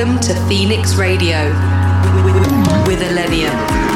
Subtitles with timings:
[0.00, 1.44] Welcome to Phoenix Radio
[2.86, 3.89] with Illenium.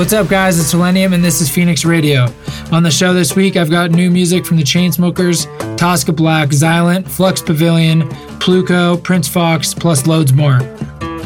[0.00, 0.58] What's up, guys?
[0.58, 2.32] It's Illenium, and this is Phoenix Radio.
[2.72, 5.44] On the show this week, I've got new music from the Chainsmokers,
[5.76, 8.08] Tosca Black, Xylent, Flux Pavilion,
[8.40, 10.58] Pluko, Prince Fox, plus loads more.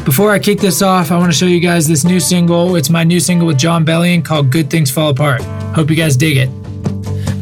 [0.03, 2.75] Before I kick this off, I want to show you guys this new single.
[2.75, 5.41] It's my new single with Jon Bellion called Good Things Fall Apart.
[5.73, 6.49] Hope you guys dig it.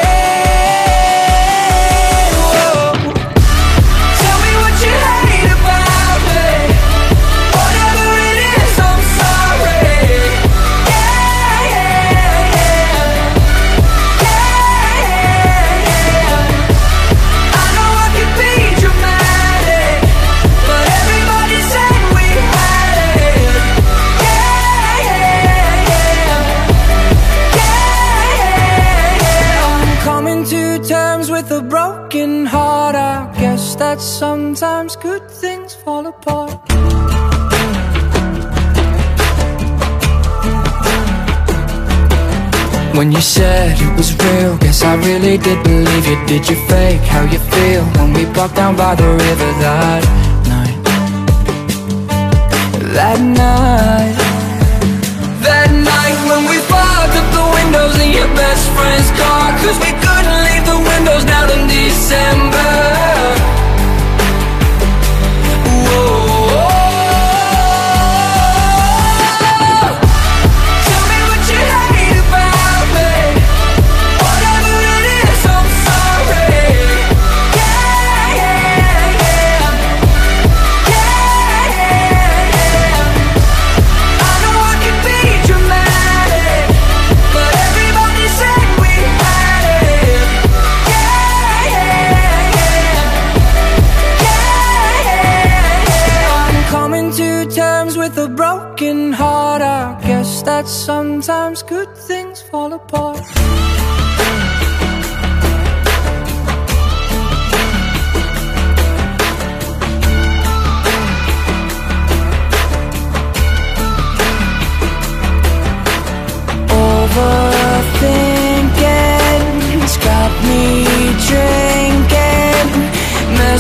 [43.16, 46.18] You said it was real, guess I really did believe you.
[46.28, 50.04] Did you fake how you feel when we walked down by the river that
[50.52, 50.78] night?
[52.92, 54.16] That night,
[55.48, 59.92] that night when we fogged up the windows in your best friend's car, cause we
[60.04, 62.55] couldn't leave the windows down in December.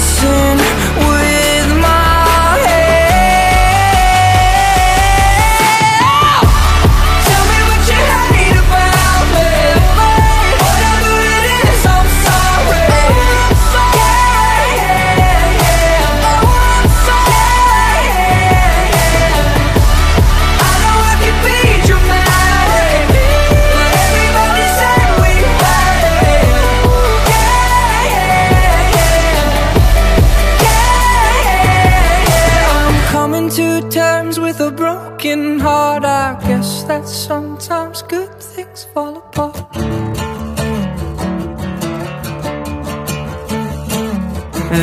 [0.06, 0.65] Messing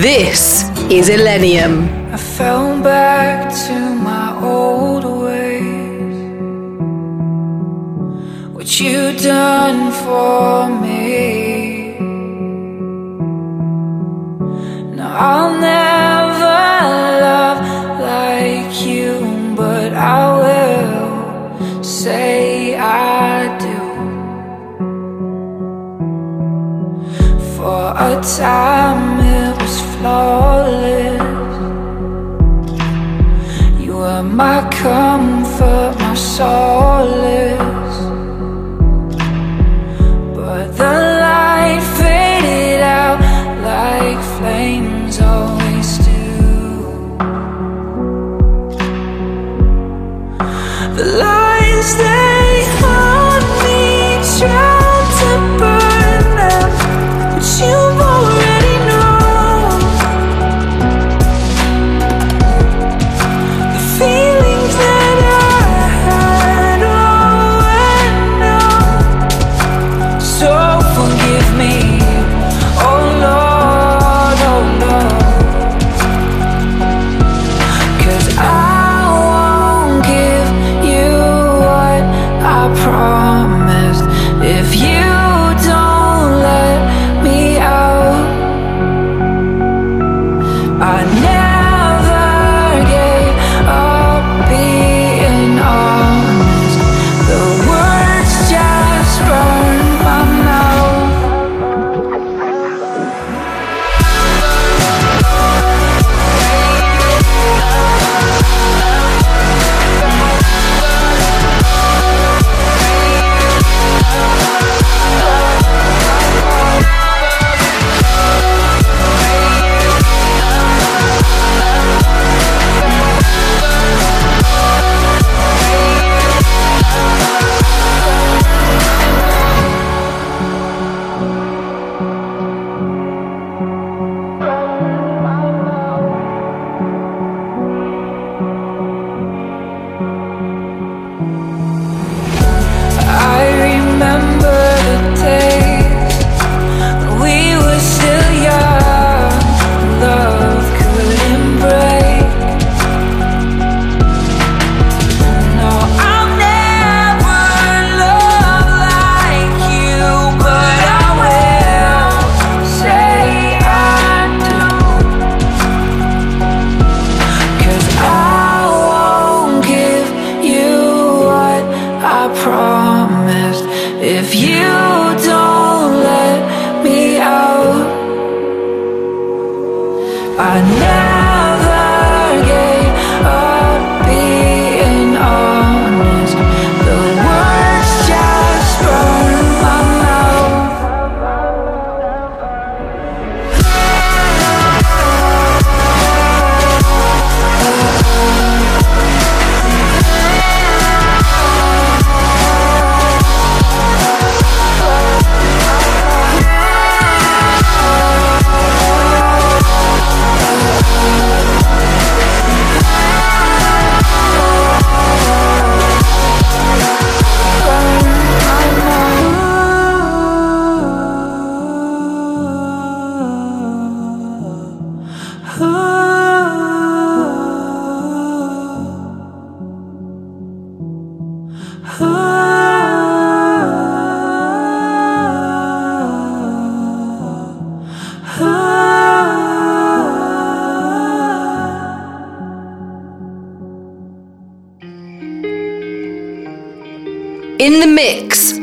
[0.03, 1.87] This is Illenium.
[2.13, 3.77] I fell back to
[4.09, 6.19] my old ways.
[8.53, 10.62] What you done for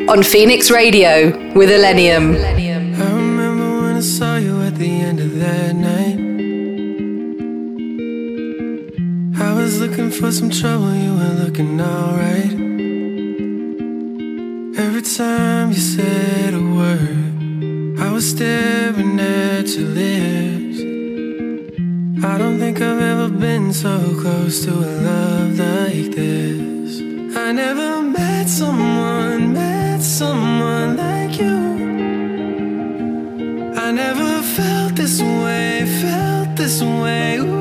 [0.10, 2.36] on Phoenix Radio with Illenium.
[2.36, 6.20] I remember when I saw you at the end of that night.
[9.40, 12.54] I was looking for some trouble, you were looking alright.
[14.86, 20.80] Every time you said a word, I was staring at your lips.
[22.26, 27.00] I don't think I've ever been so close to a love like this.
[27.38, 29.39] I never met someone,
[30.20, 31.58] someone like you.
[33.86, 37.38] I never felt this way, felt this way.
[37.38, 37.59] Ooh.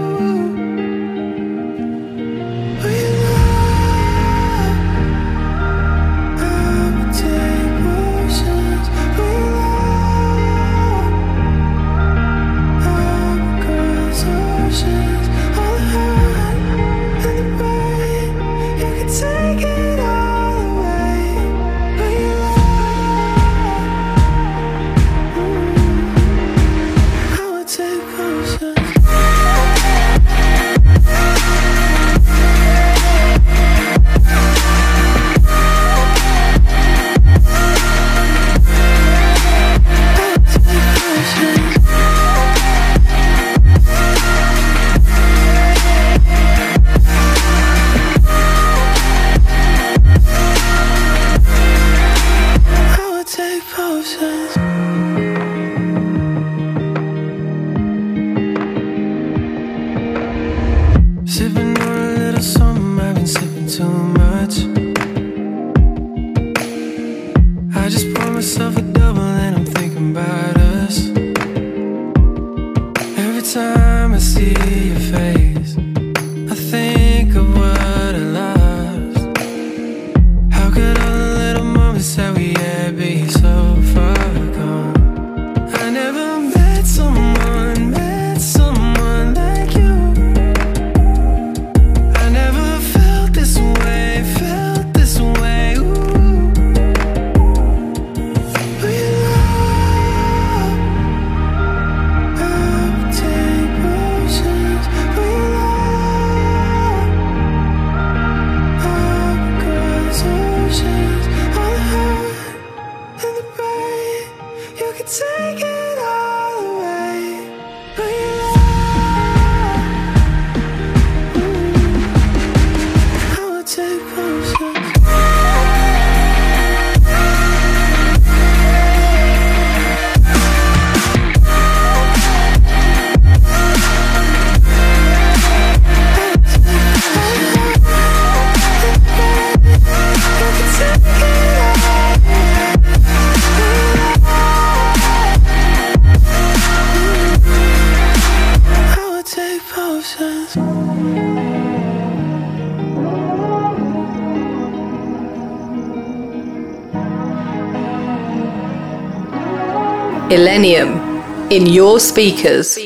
[161.59, 162.79] In your speakers.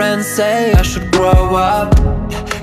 [0.00, 1.94] Friends say I should grow up.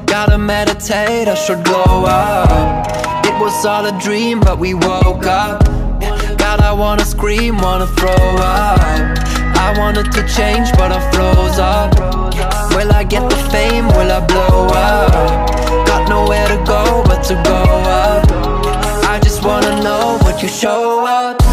[0.08, 2.88] Gotta meditate, I should glow up.
[3.30, 5.64] It was all a dream, but we woke up.
[6.44, 8.26] God, I wanna scream, wanna throw
[8.60, 8.80] up.
[9.66, 11.90] I wanted to change, but I froze up.
[12.76, 13.86] Will I get the fame?
[13.98, 14.58] Will I blow
[14.90, 15.12] up?
[15.92, 17.62] Got nowhere to go but to go
[18.02, 18.26] up.
[19.14, 21.47] I just wanna know would you show up?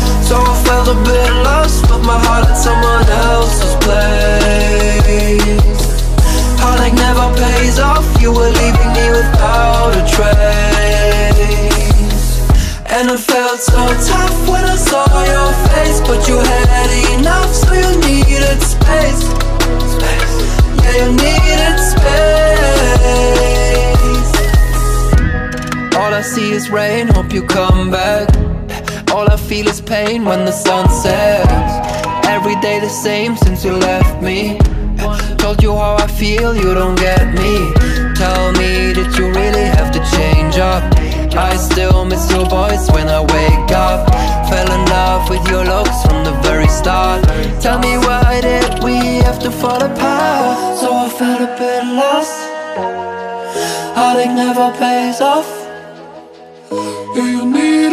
[0.65, 5.53] Felt a bit lost with my heart in someone else's place.
[6.59, 11.45] Heartache never pays off, you were leaving me without a trace.
[12.87, 13.77] And it felt so
[14.09, 15.05] tough when I saw
[15.35, 19.23] your face, but you had enough, so you needed space.
[20.81, 23.05] Yeah, you needed space.
[25.97, 28.54] All I see is rain, hope you come back.
[29.15, 32.27] All I feel is pain when the sun sets.
[32.27, 34.59] Every day the same since you left me.
[35.39, 37.55] Told you how I feel, you don't get me.
[38.17, 40.83] Tell me, did you really have to change up?
[41.37, 44.01] I still miss your voice when I wake up.
[44.51, 47.23] Fell in love with your looks from the very start.
[47.63, 50.77] Tell me, why did we have to fall apart?
[50.81, 52.37] So I felt a bit lost.
[53.95, 55.49] Heartache never pays off.
[57.15, 57.84] Yeah, you needed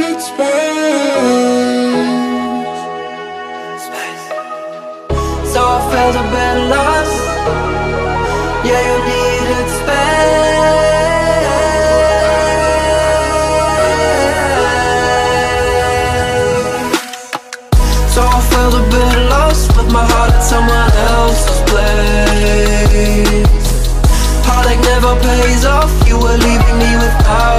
[5.53, 7.17] So I felt a bit lost.
[8.67, 10.21] Yeah, you needed space.
[18.13, 23.49] So I felt a bit lost with my heart in someone else's place.
[24.47, 27.50] Heartache never pays off, you were leaving me without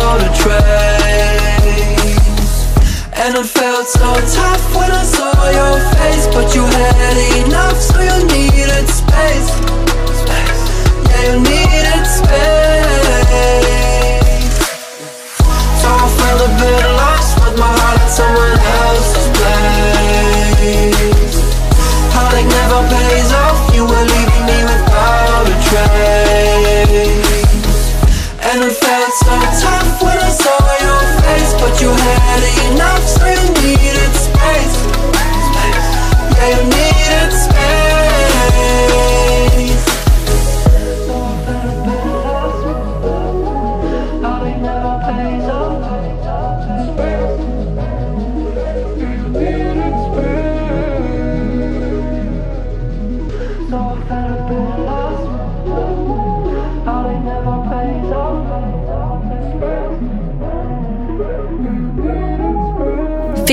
[4.21, 4.72] so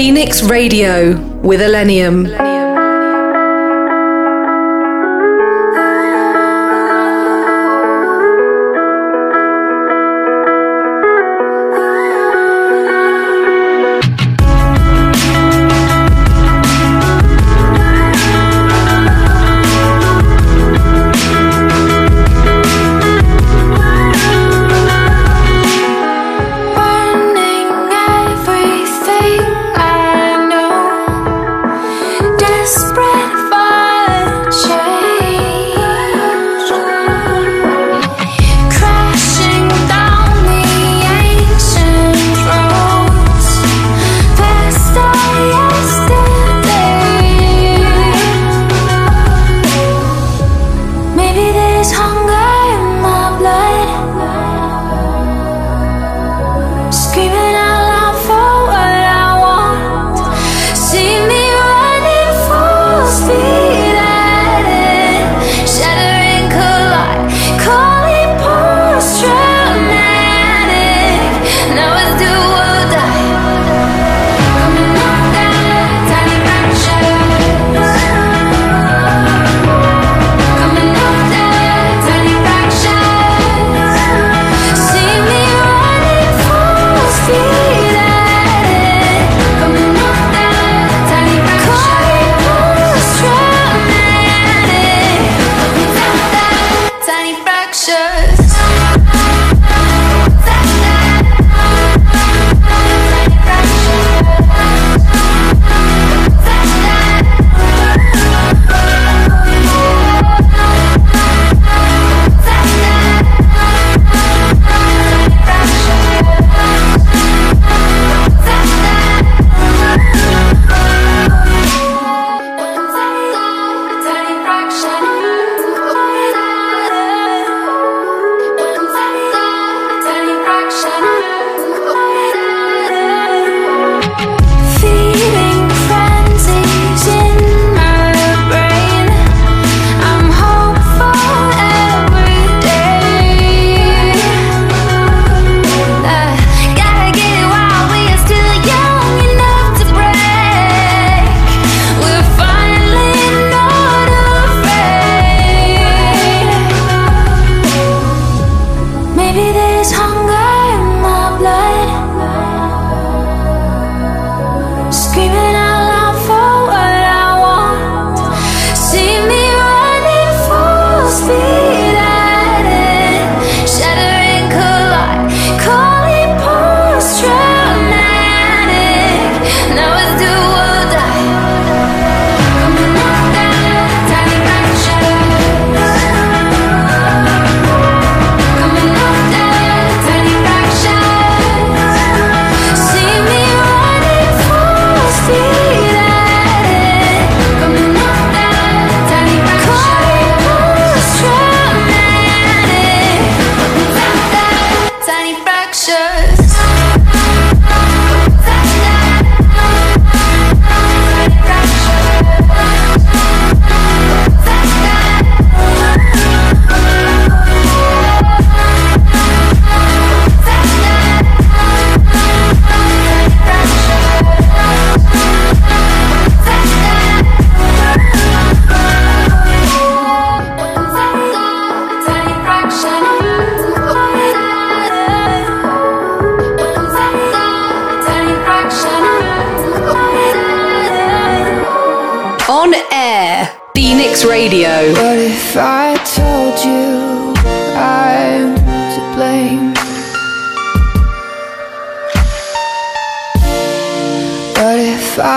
[0.10, 2.49] Phoenix Radio with Illenium.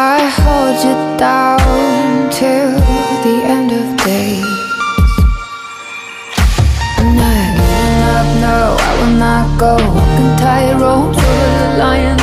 [0.05, 2.75] I hold you down till
[3.23, 4.43] the end of days,
[6.99, 7.19] I'm
[8.17, 9.77] up, no, I will not go.
[9.95, 12.22] Walking tight ropes over the lion's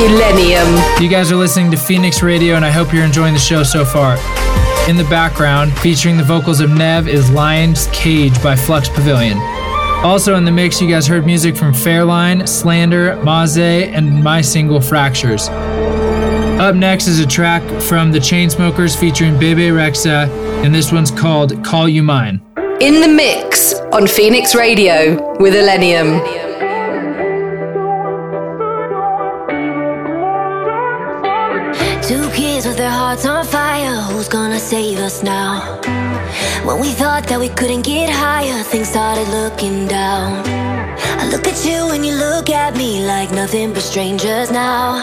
[0.00, 0.98] Illenium.
[0.98, 3.84] You guys are listening to Phoenix Radio, and I hope you're enjoying the show so
[3.84, 4.14] far.
[4.88, 9.36] In the background, featuring the vocals of Nev, is Lion's Cage by Flux Pavilion.
[10.02, 14.80] Also in the mix, you guys heard music from Fairlane, Slander, Maze, and my single
[14.80, 15.50] Fractures.
[15.50, 20.30] Up next is a track from the Chainsmokers featuring Bebe Rexha,
[20.64, 22.40] and this one's called Call You Mine.
[22.80, 26.49] In the mix on Phoenix Radio with Illenium.
[33.20, 33.94] Hearts on fire.
[34.12, 35.80] Who's gonna save us now?
[36.64, 40.42] When we thought that we couldn't get higher, things started looking down.
[41.20, 45.02] I look at you and you look at me like nothing but strangers now.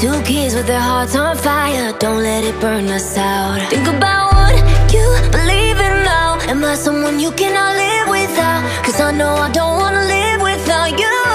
[0.00, 1.92] Two kids with their hearts on fire.
[1.98, 3.60] Don't let it burn us out.
[3.70, 4.54] Think about what
[4.92, 6.38] you believe in now.
[6.50, 8.62] Am I someone you cannot live without?
[8.84, 11.25] Cause I know I don't wanna live without you.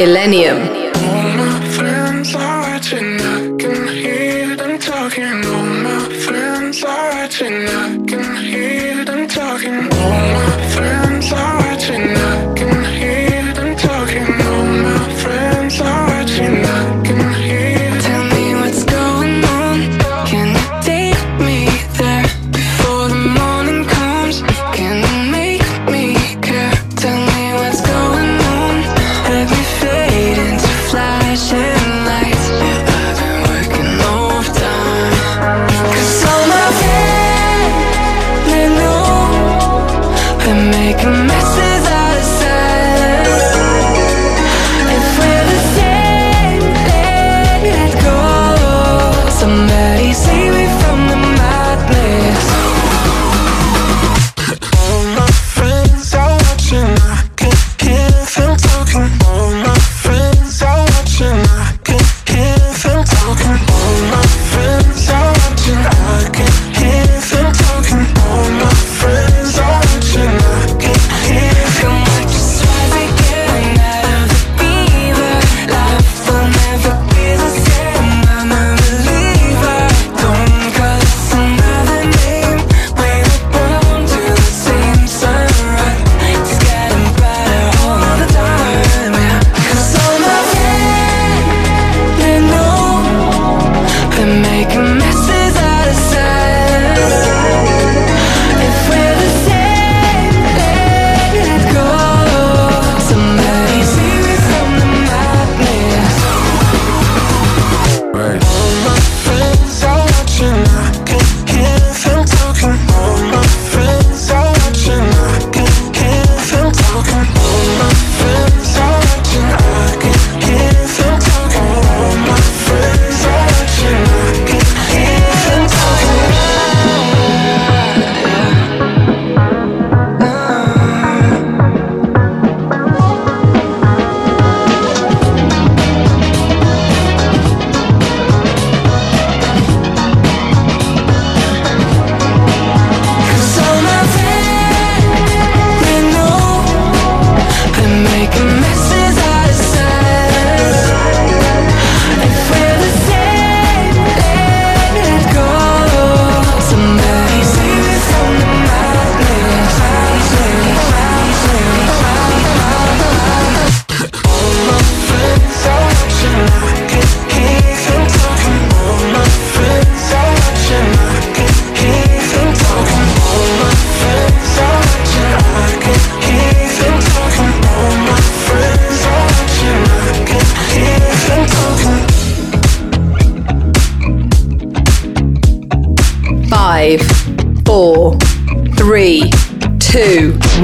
[0.00, 0.67] Illenium.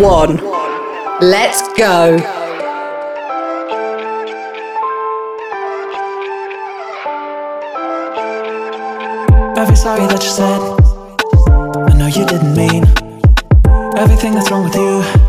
[0.05, 0.37] one.
[1.21, 2.17] Let's go.
[9.57, 10.61] Every sorry that you said,
[11.89, 12.85] I know you didn't mean
[13.97, 15.24] everything that's wrong with you.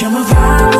[0.00, 0.79] You're my vibe.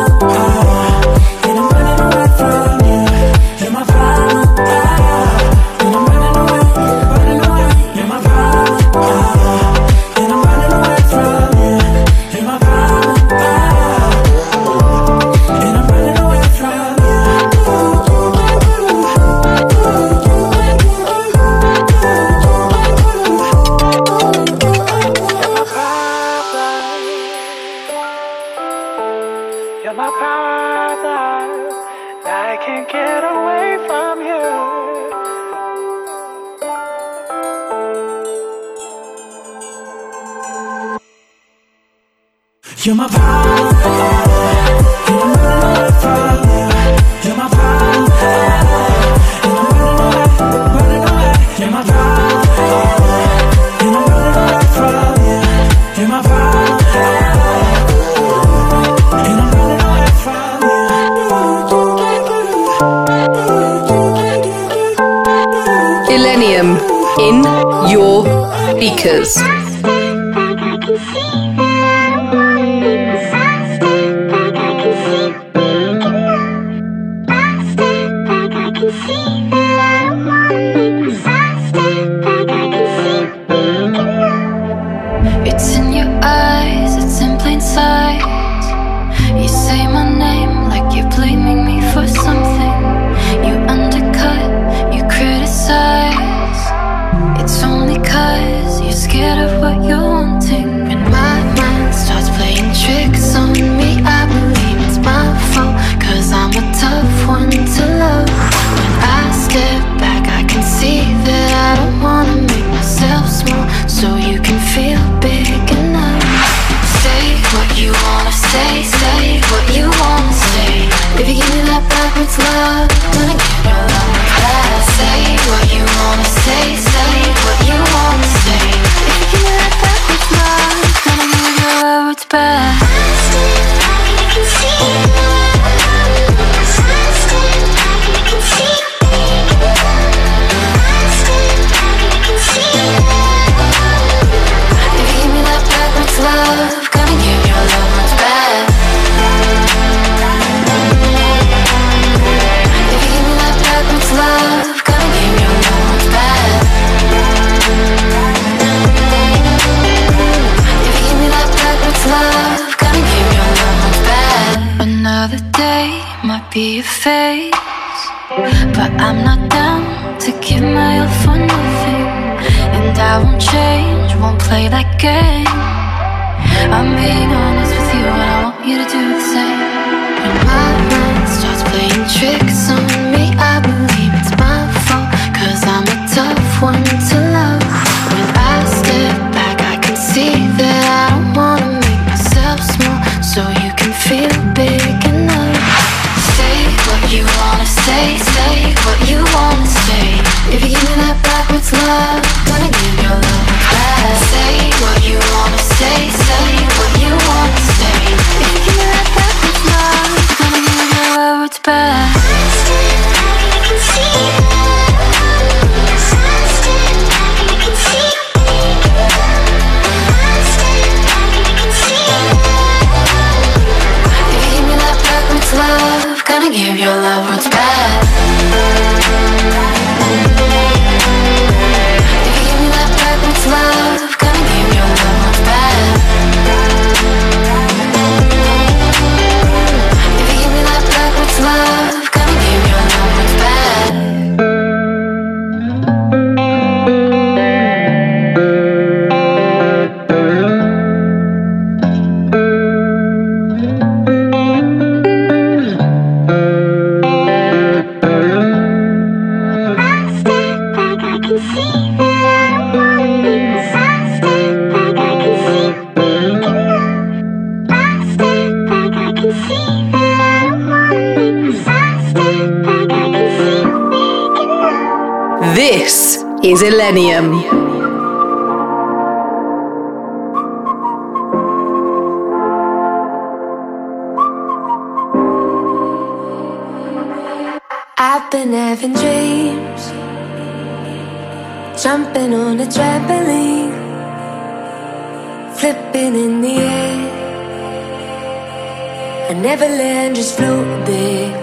[299.61, 301.33] Neverland just floating,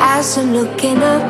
[0.00, 1.24] As I'm looking up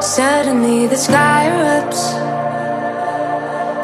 [0.00, 2.02] Suddenly the sky erupts.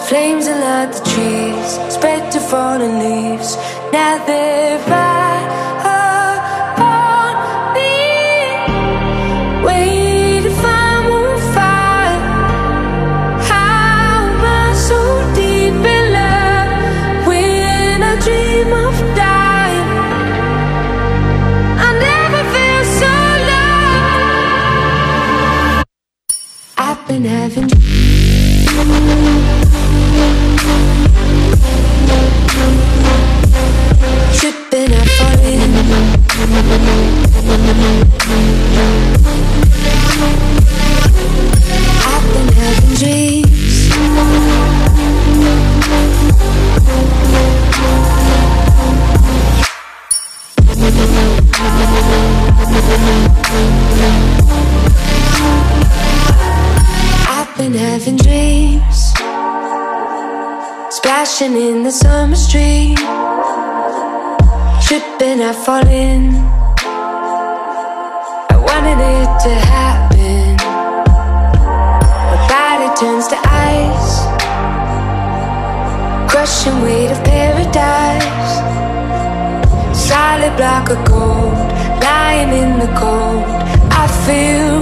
[0.09, 3.57] Flames alert the trees Spread to fallen leaves.
[3.93, 4.79] Now they're
[27.57, 27.73] Tripping,
[34.93, 35.07] I'm
[37.57, 38.16] falling.
[62.57, 62.97] stream
[64.85, 66.23] Tripping, I fall in
[68.55, 70.57] I wanted it to happen.
[72.31, 73.39] My body turns to
[73.73, 74.13] ice.
[76.31, 78.53] Crushing weight of paradise.
[80.09, 81.59] Solid block of gold
[82.01, 83.45] Lying in the cold.
[84.03, 84.76] I feel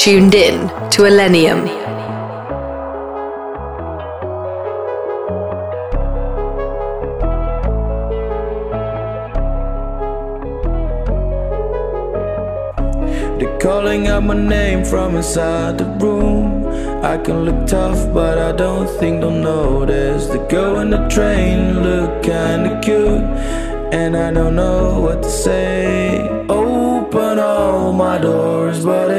[0.00, 1.66] tuned in to Illenium.
[13.38, 16.66] They're calling out my name from inside the room.
[17.04, 20.28] I can look tough, but I don't think they'll notice.
[20.28, 23.26] The girl in the train look kinda cute,
[23.92, 26.26] and I don't know what to say.
[26.48, 29.09] Open all my doors, but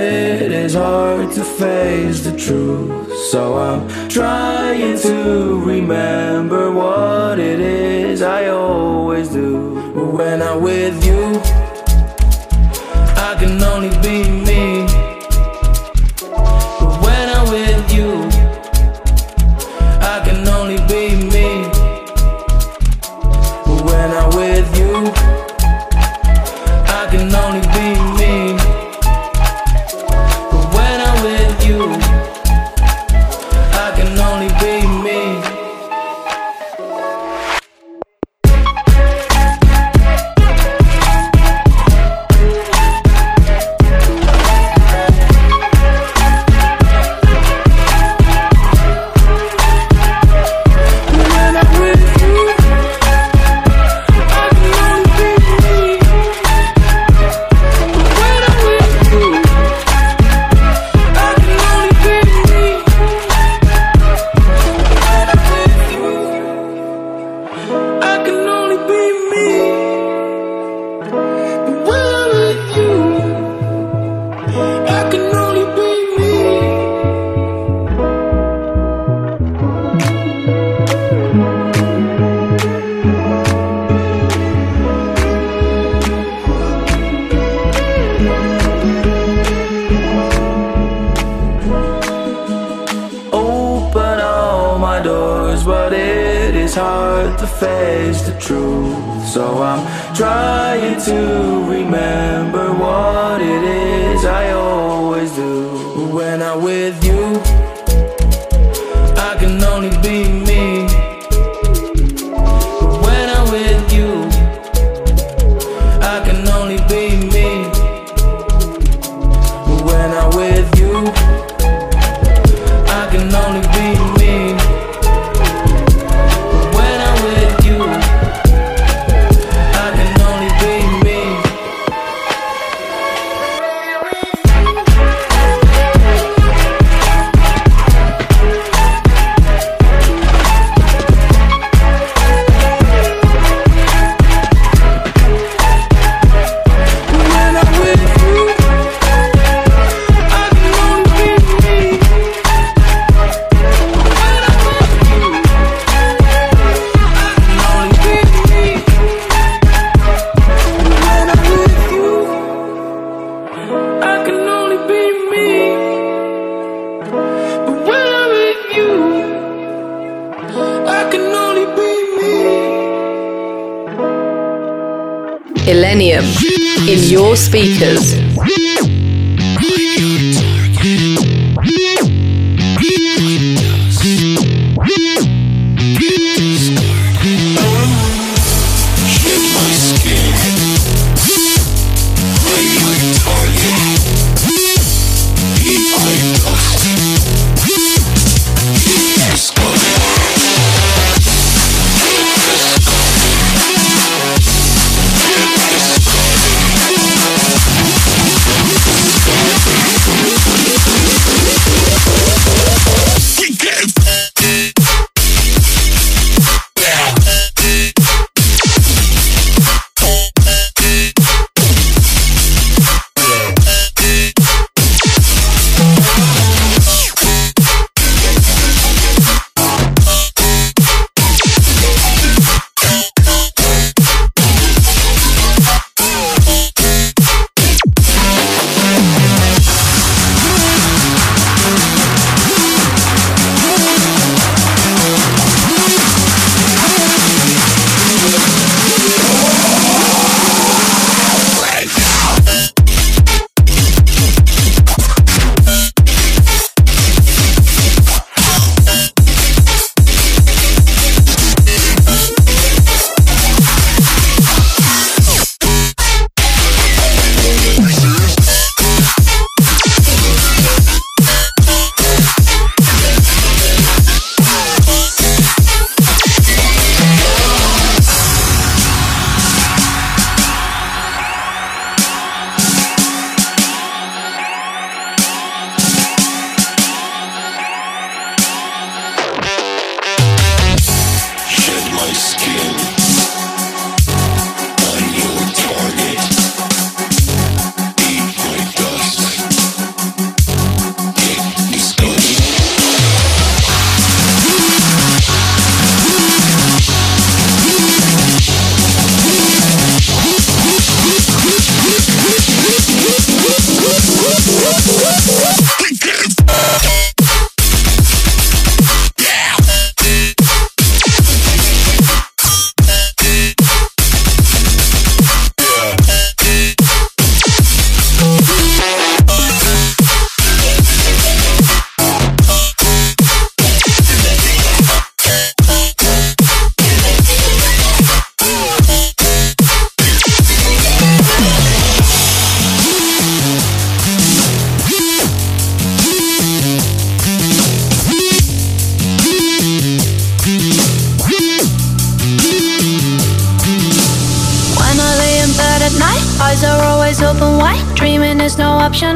[0.71, 3.13] it's hard to face the truth.
[3.29, 11.50] So I'm trying to remember what it is I always do when I'm with you.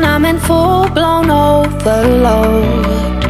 [0.05, 3.24] I'm in full blown overload.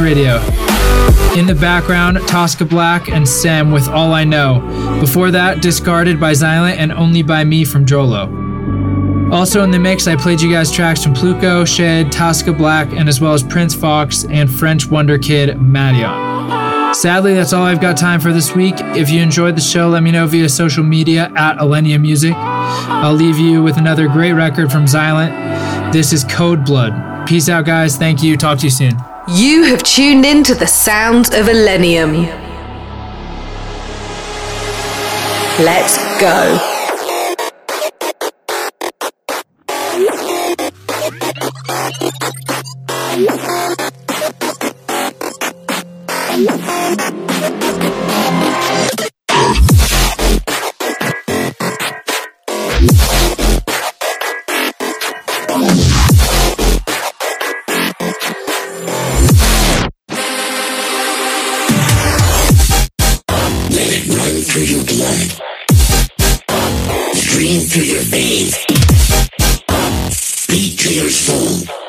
[0.00, 0.36] Radio.
[1.36, 4.60] In the background, Tosca Black and Sam with All I Know.
[5.00, 8.50] Before that, Discarded by Xilent and Only by Me from Jolo.
[9.32, 13.08] Also in the mix, I played you guys tracks from Pluko, Shed, Tosca Black, and
[13.08, 16.94] as well as Prince Fox and French Wonder Kid Madeon.
[16.94, 18.74] Sadly, that's all I've got time for this week.
[18.78, 22.34] If you enjoyed the show, let me know via social media at Illenium Music.
[22.34, 25.92] I'll leave you with another great record from Xilent.
[25.92, 27.28] This is Code Blood.
[27.28, 27.96] Peace out, guys.
[27.96, 28.36] Thank you.
[28.36, 29.09] Talk to you soon.
[29.32, 32.26] You have tuned in to the sounds of Illenium.
[35.60, 36.69] Let's go.
[64.50, 65.30] through your blood.
[67.14, 68.56] Stream through your veins.
[70.48, 71.79] Beat to your soul.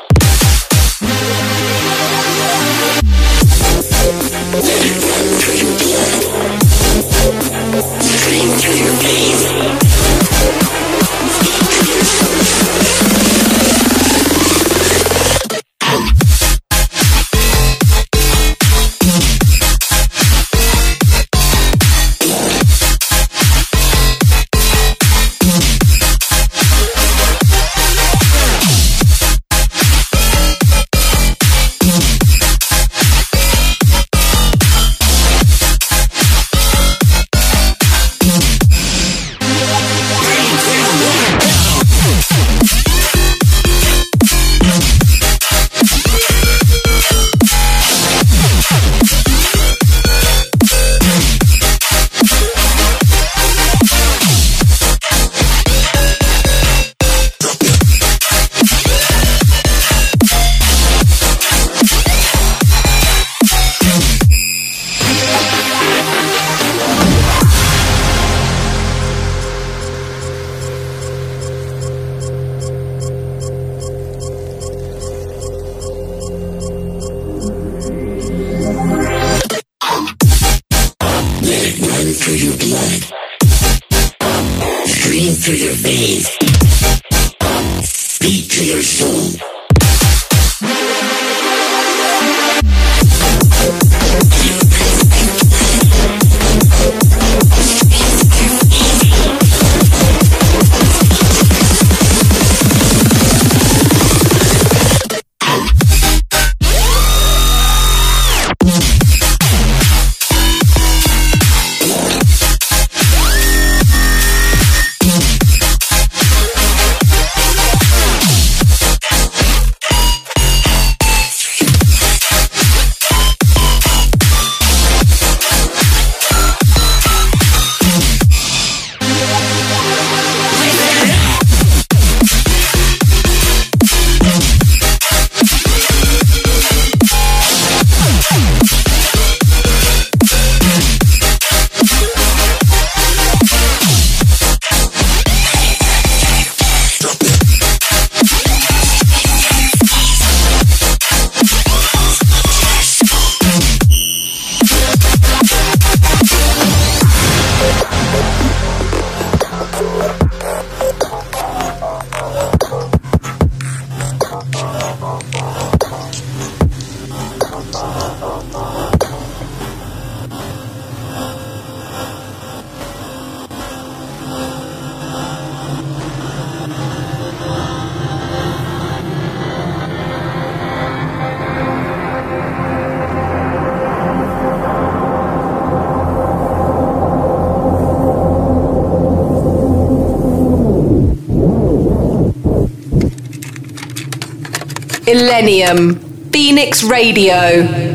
[196.32, 197.91] Phoenix Radio.